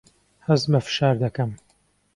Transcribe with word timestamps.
هەست 0.47 0.65
بە 0.71 0.79
فشار 0.85 1.15
دەکەم. 1.23 1.51